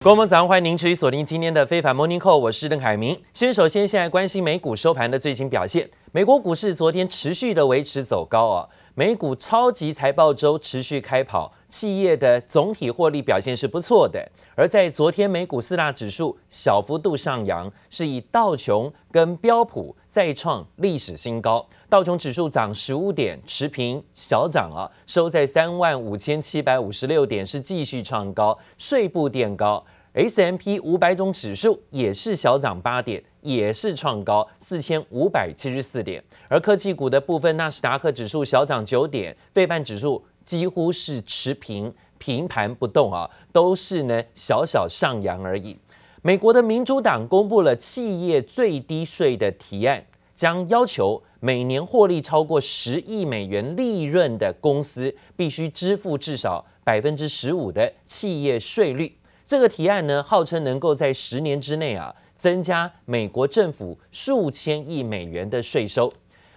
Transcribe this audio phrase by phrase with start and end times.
[0.00, 3.20] 各位朋友早上，欢迎您持续锁定今天的非凡 Morning Call，我是邓凯明。
[3.34, 5.90] 先首先现在关心美股收盘的最新表现。
[6.12, 14.30] 美国股市昨天持续的维持走高啊，美股超级财报周持续开跑，企业的总体获利表现是不错的。
[14.54, 21.66] 而在昨天美股四大指数小幅度上扬，是以道琼跟标普再创历史新高。
[21.90, 29.82] 道琼指数涨十五点，持平小涨啊，收在三万五千七百五十六点，是继续创高，税部垫高。
[30.12, 36.22] ，S M P 五百种指数也是小涨八点，也是创高四千五百七十四点。
[36.48, 45.74] 而科技股的部分，纳斯达克指数小涨九点，费半指数几乎是持平平盘不动啊，都是呢小小上扬而已。
[46.20, 51.22] 美国的民主党公布了企业最低税的提案，将要求。
[51.40, 59.18] 每年获利超过十亿美元利润的公司，必须支付至少百分之十五的企业税率。
[59.44, 66.12] 这个提案呢，号称能够在十年之内啊，增加美国政府数千亿美元的税收。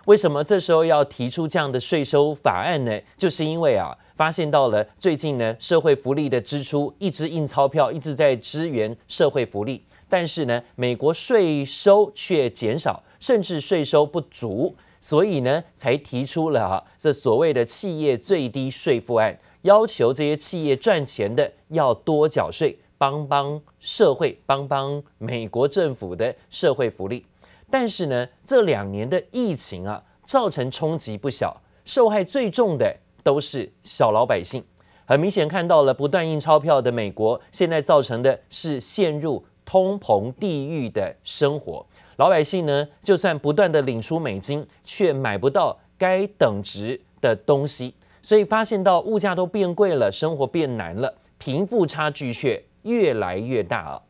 [0.07, 2.99] 为什么这时候要提出这样的税收法案呢？
[3.15, 13.03] 就是因为啊，发现到了最近呢，社会福利的支出一直印钞票，一直在支援社会福利，但是呢，美国税收却减少。
[13.21, 27.25] 甚至税收不足，所以呢，才提出了啊这所谓的企业最低税负案，要求这些企业赚钱的要多缴税，帮帮社会，帮帮美国政府的社会福利。
[27.69, 34.63] 但是呢，这两年的疫情啊，造成冲击不小，受害最重的都是小老百姓。
[35.05, 41.85] 很明显看到了，不断印钞票的美国，现在造成的是陷入通膨地狱的生活。
[42.21, 54.01] 老百姓呢，就算不断的领出美金，却买不到该等值的东西，所以发现到物价都变贵了，生活变难了，贫富差距却越来越大啊。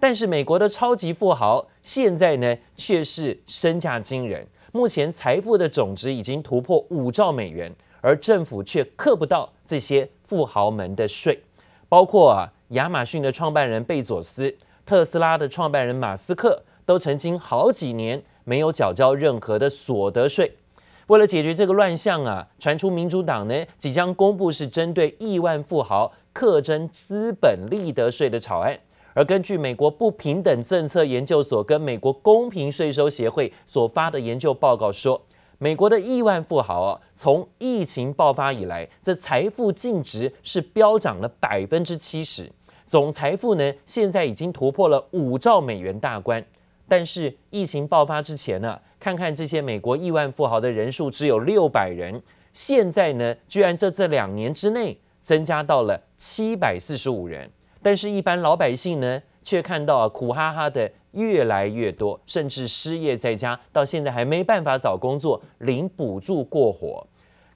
[0.00, 11.40] 但是美国的超级富豪现在呢，却是身价惊人，目前财富的总值已经突破五兆美元，而政府却克不到这些富豪们的税，
[11.88, 14.52] 包括啊，亚马逊的创办人贝佐斯、
[14.84, 16.60] 特斯拉的创办人马斯克。
[16.92, 20.58] 都曾经好几年没有缴交任何的所得税。
[21.06, 28.78] 为了解决这个乱象啊，传出民主党呢即将公布是针对亿万富豪课征资本利得税的草案。
[29.14, 35.18] 而根据美国不平等政策研究所跟美国公平税收协会所发的研究报告说，
[35.56, 42.52] 美国的亿万富豪啊，从疫情爆发以来，这财富净值是飙涨了百分之七十，
[42.84, 46.44] 总财富呢现在已经突破了五兆美元大关。
[46.92, 52.22] 但是疫情爆发之前呢，看看这些美国亿万富豪的人数只有六百人，
[52.52, 57.50] 现在呢，居然在这两年之内增加到了七百四十五人。
[57.80, 67.06] 但是，一般老百姓呢，却看到，苦哈哈的越来越多，甚至失业在家，到现在还没办法找工作，领补助过活。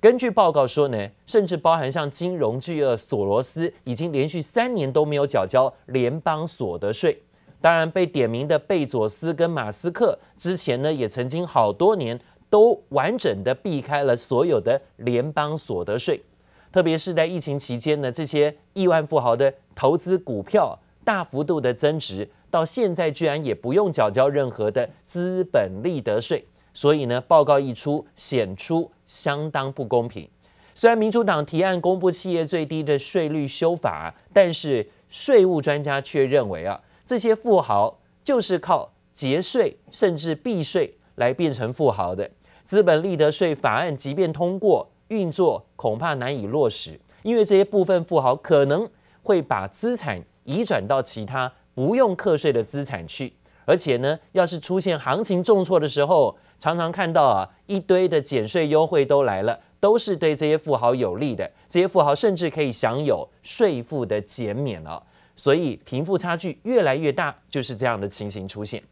[0.00, 7.22] 根据报告说呢，甚至包含像金融巨鳄索罗斯，已经连续三年都没有缴交联邦所得税。
[7.66, 12.16] 当然，被点名的贝佐斯跟马斯克之前呢，也曾经好多年
[12.48, 16.22] 都完整的避开了所有的联邦所得税，
[16.70, 30.28] 特别是在疫情期间呢，这些亿万富豪的投资股票大幅度的增值，到现在居然也不用缴交任何的资本利得税，所以呢，报告一出，显出相当不公平。
[30.72, 36.80] 虽然民主党提案公布企业最低的税率修法，但是税务专家却认为啊。
[37.06, 42.28] 这些富豪就是靠节税甚至避税来变成富豪的。
[42.64, 48.90] 资本利得税法案即便通过运作，恐怕难以落实，因为这些部分富豪可能
[49.22, 53.32] 会把资产移转到其他不用课税的资产去。
[53.64, 61.48] 而且呢，要是出现行情重挫的时候，常常看到啊一堆的减税优惠都来了，都是对这些富豪有利的。
[61.68, 65.00] 这些富豪甚至可以享有税负的减免了。
[65.36, 68.82] 所以贫富差距越来越大，就是这样的情形出现。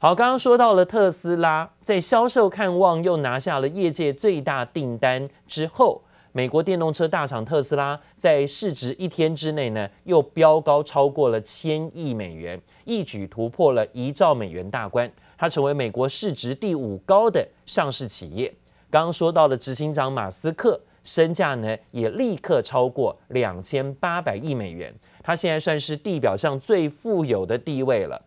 [0.00, 6.02] 好，刚刚说到了特斯拉在销售看望又拿下了业界最大订单之后，
[6.32, 15.08] 美国电动车大厂特斯拉在市值一天之内呢又飙高超过了千亿美元，一举突破了一兆美元大关，
[15.38, 18.52] 它成为美国市值第五高的上市企业。
[18.90, 24.92] 刚刚说到了执行长马斯克身价呢也立刻超过两千八百亿美元。
[25.22, 28.20] 他现在算是地表上最富有的地位了。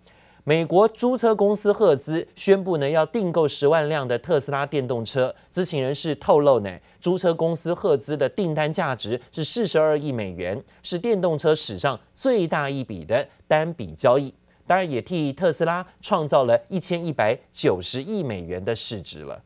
[0.48, 5.34] 美国租车公司赫兹宣布呢，要订购十万辆的特斯拉电动车。
[5.50, 6.70] 知情人士透露呢，
[7.00, 14.32] 租车公司赫兹的订单价值是四十二亿美元，是电动车史上最大一笔的单笔交易。
[14.68, 19.42] 当然，也替特斯拉创造了一千一百九十亿美元的市值了。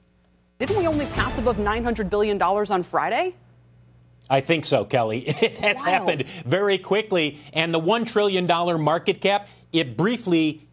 [0.60, 3.32] Didn't we only pass above nine hundred billion dollars on Friday?
[4.30, 5.26] I think so, Kelly.
[5.42, 10.68] It has happened very quickly, and the one trillion dollar market cap, it briefly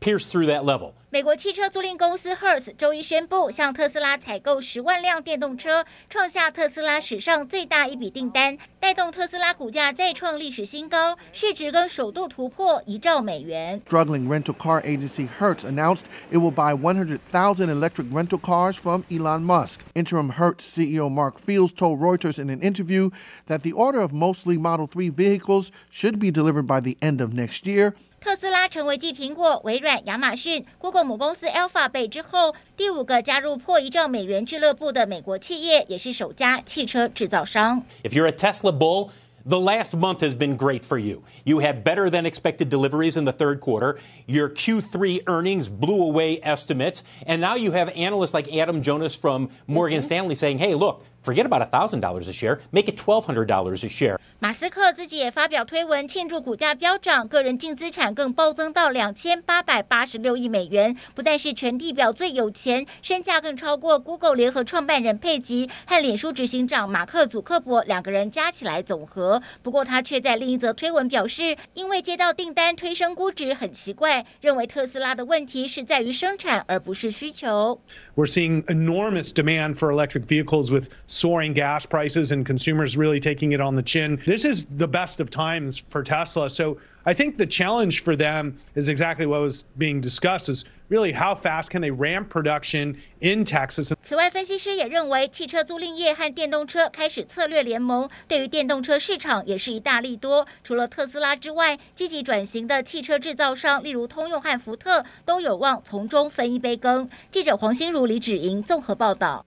[0.00, 0.94] pierced through that level.
[1.15, 13.81] 美国汽车租赁公司 Hertz 周一宣布向特斯拉采购十万辆电动车，创下特斯拉史上最大一笔订单，带动特斯拉股价再创历史新高，市值更首度突破一兆美元。
[13.89, 19.81] Struggling rental car agency Hertz announced it will buy 100,000 electric rental cars from Elon Musk.
[19.93, 23.09] Interim Hertz CEO Mark Fields told Reuters in an interview
[23.47, 27.33] that the order of mostly Model 3 vehicles should be delivered by the end of
[27.33, 27.95] next year.
[28.19, 37.83] 特斯拉成为继苹果、微软、亚马逊、Google 母公司 Alphabet 之后，第五个加入破一兆美元俱乐部的美国企业，也是首家汽车制造商。
[38.03, 39.09] If you're a Tesla bull,
[39.43, 41.23] the last month has been great for you.
[41.45, 43.97] You had better than expected deliveries in the third quarter.
[44.27, 47.01] Your Q3 earnings blew away estimates.
[47.25, 51.44] And now you have analysts like Adam Jonas from Morgan Stanley saying, hey, look, Forget
[51.44, 54.16] about thousand dollars a share, make it twelve hundred dollars a share.
[54.38, 69.42] 马斯克自己也发表推文庆祝股价飙涨，个人净资产更暴增到两千八百八十六亿美元，不但是全地表最有钱，身价更超过 Google 联合创办人佩吉和脸书执行长马克祖克伯两个人加起来总和。
[69.64, 77.80] 不过他却在另一则推文表示，因为接到订单推升估值很奇怪，认为特斯拉的问题是在于生产而不是需求。
[78.14, 83.61] We're seeing enormous demand for electric vehicles with soaring gas prices and consumers really taking it
[83.61, 84.19] on the chin.
[84.25, 86.49] This is the best of times for Tesla.
[86.49, 91.11] So I think the challenge for them is exactly what was being discussed is really
[91.11, 93.91] how fast can they ramp production in Texas.
[94.03, 100.45] 此外，分析师也认为，汽车租赁业和电动车开始策略联盟，对于电动车市场也是一大利多。
[100.63, 107.09] 除了特斯拉之外，积极转型的汽车制造商，例如通用和福特，都有望从中分一杯羹。
[107.31, 109.45] 记者黄心如、李芷莹综合报道。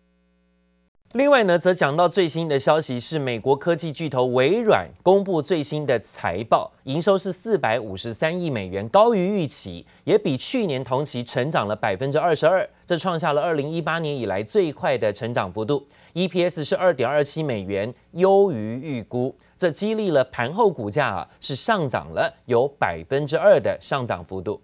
[1.14, 15.88] 另外呢，则讲到最新的消息是，美国科技巨头微软公布最新的财报，营收是四百五十三亿美元，高于预期，也比去年同期成长了百分之二十二，这创下了二零一八年以来最快的成长幅度。
[16.14, 24.62] EPS 是二点二七美元，优于预估，这激励了盘后股价啊是上涨了有百分之二的上涨幅度。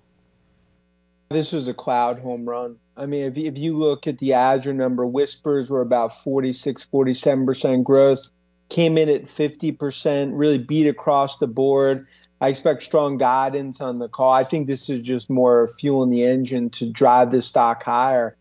[1.34, 2.76] This was a cloud home run.
[2.96, 7.84] I mean, if, if you look at the Azure number, whispers were about 46, 47%
[7.84, 8.28] growth,
[8.68, 12.04] came in at 50%, really beat across the board.
[12.40, 14.32] I expect strong guidance on the call.
[14.32, 18.34] I think this is just more fuel in the engine to drive the stock higher.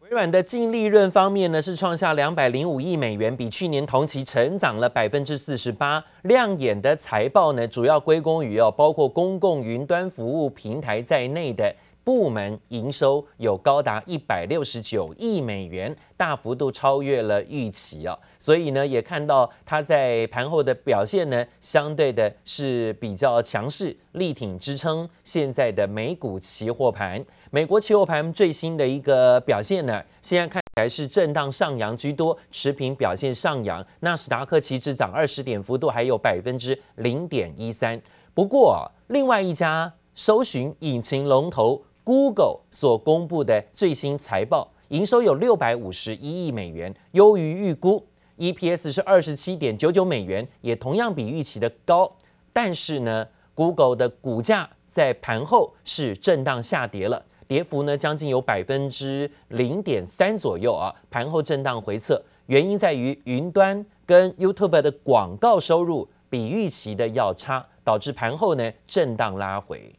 [0.00, 6.04] 微软的净利润方面呢，是创下两百零五亿美元，比去年同期成长了百分之四十八。
[6.22, 11.74] 亮眼的财报呢，主要归功于哦，包括公共云端服务平台在内的。
[12.07, 27.21] 部门营收有高达一百六十九亿美元，大幅度超越了预期啊，所以呢，也看到它在盘后的表现呢，相对的是比较强势，力挺支撑现在的美股期货盘。
[27.51, 38.01] 美国期货盘最新的一个表现呢，现在看起来是震荡上扬居多，持平表现上扬，纳斯达克期指涨二十点，幅度还有百分之零点一三。
[38.33, 41.83] 不过，另外一家搜寻引擎龙头。
[42.07, 52.09] Google 所公布的最新财报，营收有六百五十一亿美元，优于预估；EPS 是二十七点九九美元，也同样比预期的高。
[52.53, 60.95] 但是呢，Google 的股价在盘后是震荡下跌了，跌幅呢将近有百分之零点三左右啊。
[61.11, 69.93] 盘后震荡回测，原因在于云端跟 YouTube 的广告收入比预期的要差，导致盘后呢震荡拉回。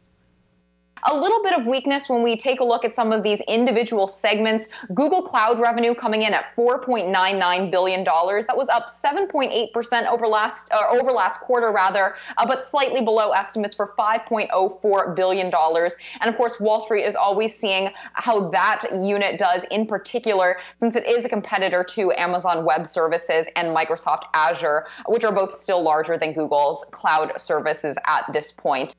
[1.03, 4.07] A little bit of weakness when we take a look at some of these individual
[4.07, 4.67] segments.
[4.93, 8.03] Google Cloud revenue coming in at $4.99 billion.
[8.03, 13.31] That was up 7.8% over last uh, over last quarter, rather, uh, but slightly below
[13.31, 15.45] estimates for $5.04 billion.
[15.45, 20.95] And of course, Wall Street is always seeing how that unit does, in particular, since
[20.95, 25.81] it is a competitor to Amazon Web Services and Microsoft Azure, which are both still
[25.81, 28.95] larger than Google's cloud services at this point.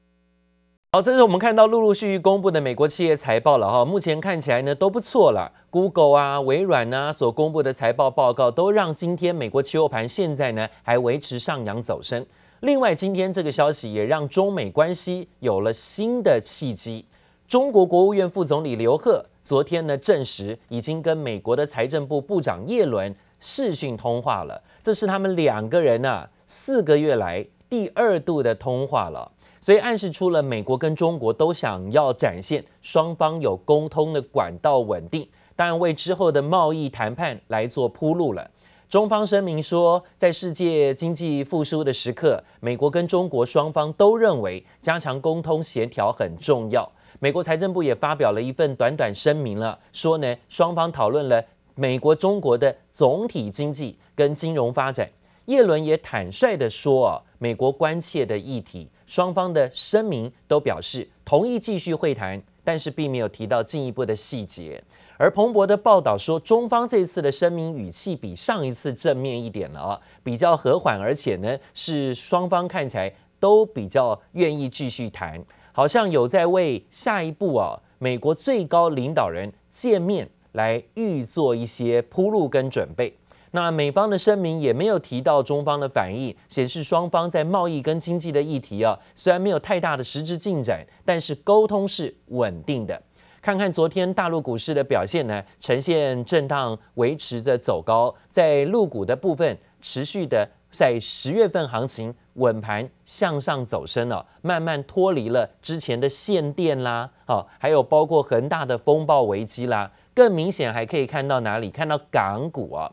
[0.92, 5.52] 好，这是我们看到陆陆续续公布的美国企业财报了哈，目前看起来呢都不错了。
[5.70, 12.26] Google 啊、微软啊所公布的财报报告，都让今天美国期货盘现在呢还维持上扬走升。
[12.62, 17.06] 另外，今天这个消息也让中美关系有了新的契机。
[17.46, 24.60] 中国国务院副总理刘鹤昨天呢证实，已经跟美国的财政部部长叶伦视讯通话了。
[24.82, 29.30] 这是他们两个人呢、四个月来第二度的通话了，
[29.60, 38.50] 所以暗示出了美国跟中国都想要展现双方有沟通的管道稳定，当然为之后的贸易谈判来做铺路了。
[38.88, 46.90] 中方声明说，在世界经济复苏的时刻，美国跟中国双方都认为加强沟通协调很重要。
[47.20, 55.08] 美国财政部也发表了一份短短声明了，说呢，双方讨论了美国中国的总体经济跟金融发展。
[55.46, 64.80] 耶伦也坦率地说啊，美国关切的议题，双方的声明都表示同意继续会谈，但是并没有提到进一步的细节。
[65.16, 75.44] 而彭博的报道说，中方这次的声明语气比上一次正面一点了啊，比较和缓，而且呢是双方看起来都比较愿意继续谈。
[75.72, 83.12] 好像有在为下一步啊，美国最高领导人见面来预做一些铺路跟准备。
[83.52, 93.02] 那美方的声明也没有提到中方的反应，显示双方在贸易跟经济的议题啊，虽然没有太大的实质进展，但是沟通是稳定的。
[93.42, 102.14] 看看昨天大陆股市的表现呢，呈现震荡，维持着走高，在陆股的部分持续的在十月份行情。
[102.34, 111.68] 稳盘向上走升了，慢慢脱离了之前的限电啦，哦，还有包括恒大的风暴危机啦，更明显还可以看到哪里？
[111.70, 112.90] 看到港股啊，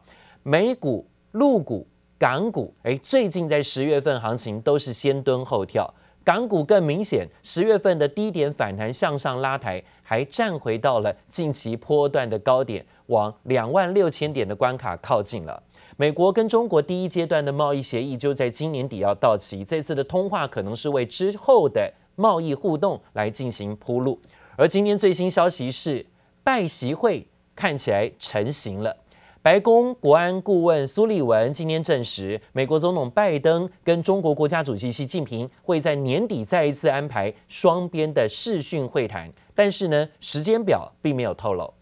[0.50, 1.86] 美股、陆股、
[2.18, 15.62] 港股，哎，最近在十月份行情都是先蹲后跳，港股更明显，十月份的低点反弹向上拉抬，还站回到了近期波段的高点，往两万六千点的关卡靠近了。
[15.98, 24.18] 美国跟中国第一阶段的贸易协议就在今年底要到期，这次的通话可能是为之后的贸易互动来进行铺路。
[24.56, 26.06] 而今天最新消息是，
[26.42, 28.96] 拜习会看起来成型了。
[29.42, 41.74] 白宫国安顾问苏利文今天证实，美国总统拜登跟中国国家主席习近平会在年底再一次安排双边的视讯会谈，但是呢，时间表并没有透露。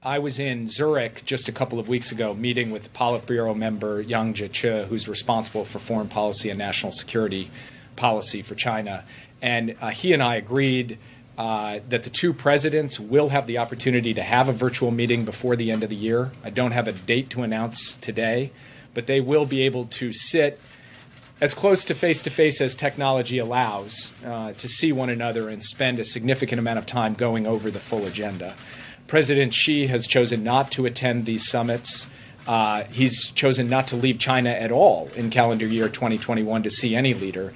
[0.00, 4.34] I was in Zurich just a couple of weeks ago meeting with Politburo member Yang
[4.34, 7.48] Jiechi, who's responsible for foreign policy and national security
[7.96, 9.04] policy for China.
[9.40, 10.98] And uh, he and I agreed
[11.38, 15.56] uh, that the two presidents will have the opportunity to have a virtual meeting before
[15.56, 16.30] the end of the year.
[16.42, 18.52] I don't have a date to announce today,
[18.94, 20.58] but they will be able to sit
[21.40, 25.62] as close to face to face as technology allows uh, to see one another and
[25.62, 28.54] spend a significant amount of time going over the full agenda.
[29.06, 32.06] President Xi has chosen not to attend these summits.
[32.46, 36.96] Uh, he's chosen not to leave China at all in calendar year 2021 to see
[36.96, 37.52] any leader.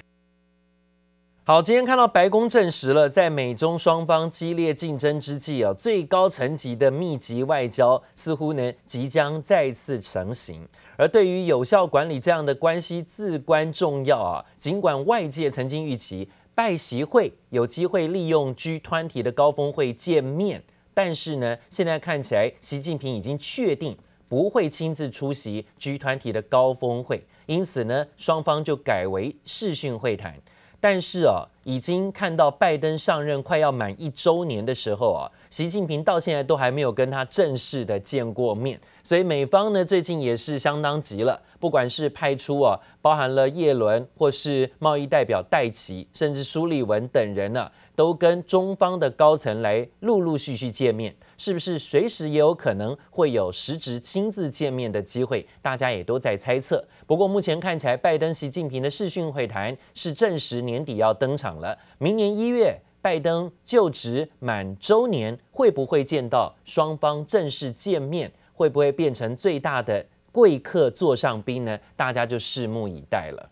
[1.43, 10.67] 好，今天看到白宫证实了，在美中双方激烈竞争之际啊，最高层级的密集外交似乎呢即将再次成型。
[10.97, 14.45] 而对于有效管理这样的关系至关重要啊。
[14.59, 20.63] 尽管外界曾经预期拜习会有机会利用 G20 的高峰会见面。
[20.93, 23.97] 但是呢，现在看起来，习近平已经确定
[24.29, 30.39] 不会亲自出席 G20 的高峰会，因此呢，双方就改为视讯会谈。
[30.81, 55.45] 但是啊，已经看到拜登上任快要满一周年的时候啊，习近平到现在都还没有跟他正式的见过面，所以美方呢最近也是相当急了，不管是派出啊，包含了叶伦或是贸易代表戴琪，甚至苏利文等人呢、都跟中方的高层来陆陆续续见面，是不是随时也有可能会有实质亲自见面的机会？
[55.61, 56.81] 大家也都在猜测。
[57.05, 61.77] 不过目前看起来，拜登、习近平的视讯会谈是证实年底要登场了。
[61.97, 68.31] 明年一月，拜登就职满周年，会不会见到双方正式见面？
[68.53, 71.79] 会不会变成最大的贵客座上宾呢？
[71.95, 73.49] 大家就拭目以待了。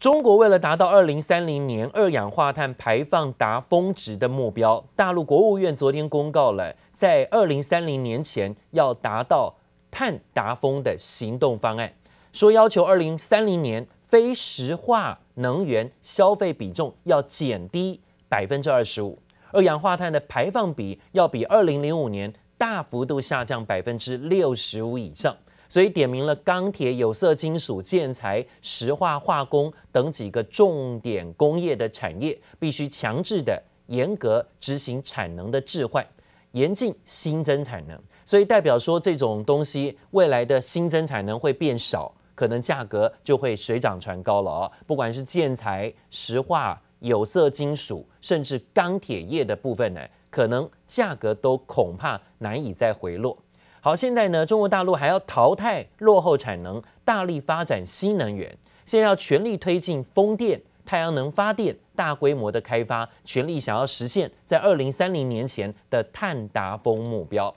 [0.00, 9.54] 中国为了达到二零三零年二氧化碳排放达峰值的目标，大陆国务院昨天公告了，在二零三零年前要达到
[9.90, 11.94] 碳达峰的行动方案，
[12.32, 19.18] 说要求二零三零年非石化能源消费比重要减低百分之二十五，
[19.52, 25.36] 二氧化碳的排放比要比二零零五年大幅度下降百分之六十五以上。
[25.68, 36.06] 所以点名了钢铁、有色金属、建材、石化化工等几个重点工业的产业，必须强制的严格执行产能的置换，
[36.52, 38.00] 严禁新增产能。
[38.24, 44.72] 所以代表说，这种东西未来的新增产能会变少，可能价格就会水涨船高了哦。
[44.86, 50.00] 不管是建材、石化、有色金属甚至钢铁业的部分呢，
[50.30, 53.36] 可能价格都恐怕难以再回落。
[53.80, 67.54] 好，现在呢，中国大陆还要淘汰落后产能，大力发展新能源，现在要全力推进风电、太阳能发电大规模的开发，全力想要实现在二零三零年前的碳达峰目标。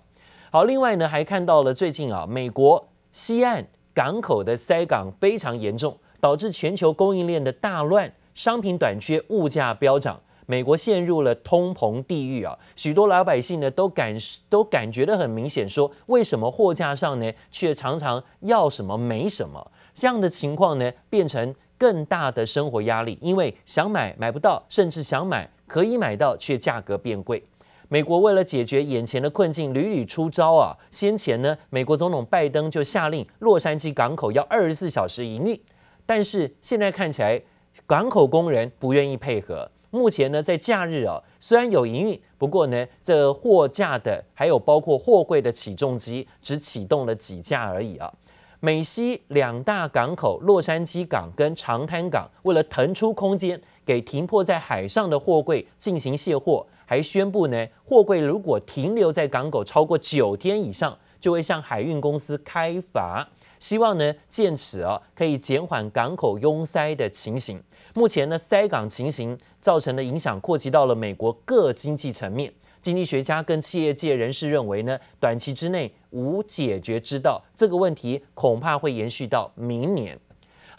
[0.51, 10.19] 好，另外呢，还看到了最近啊，美国西岸港口的塞港非常严重，导致全球供应链的大乱，商品短缺，物价飙涨。
[10.45, 12.57] 美国陷入了通膨地狱啊！
[12.75, 14.17] 许多老百姓呢都感
[14.49, 19.71] 都感觉得很明显，说为什么货架上呢却常常要什么没什么？
[19.93, 27.43] 这样的情况呢变成更大的生活压力，因为想买买不到，甚至想买可以买到却价格变贵。
[27.91, 30.77] 美国为了解决眼前的困境，屡屡出招啊！
[30.91, 35.59] 先前呢，美国总统拜登就下令洛杉矶港口要二十四小时营运，
[36.05, 37.41] 但是现在看起来
[37.87, 39.67] 港口工人不愿意配合。
[39.89, 48.13] 目前呢，在假日啊，虽然有营运，不过呢，这货架的还有包括货柜的起重机只启动了几架而已啊。
[48.59, 63.29] 美西两大港口洛杉矶港跟长滩港，为了腾出空间给停泊在海上的货柜进行卸货，还宣布呢，货柜如果停留在港口超过九天以上，就会向海运公司开罚，
[63.59, 67.61] 希望呢，借此啊，可以减缓港口拥塞的情形。
[67.93, 72.51] 目前呢，塞港情形造成的影响扩及到了美国各经济层面。
[72.81, 80.19] 经济学家跟企业界人士认为呢，短期之内无解决之道，这个问题恐怕会延续到明年。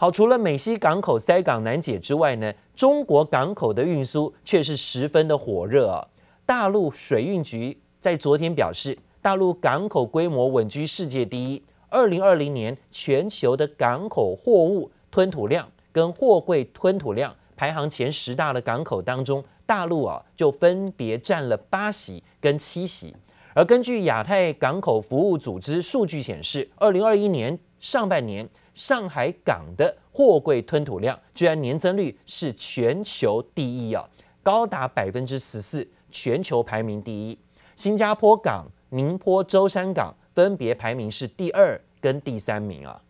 [0.01, 6.07] 好，除了美西港口塞港难解之外呢，中国港口的运输却是十分的火热啊。
[6.43, 15.69] 大陆水运局在昨天表示，大陆港口规模稳居世界第一，二零二零年全球的港口货物吞吐量。
[15.91, 23.15] 跟货柜吞吐量排行前十大的港口当中，大陆啊就分别占了八席跟七席。
[23.53, 34.07] 而根据亚太港口服务组织数据显示，二零二一年上半年上海港的货柜吞吐量居然年增率是全球第一啊，
[34.41, 37.37] 高达百分之十四，全球排名第一。
[37.75, 43.01] 新加坡港、宁波舟山港分别排名是第二跟第三名啊。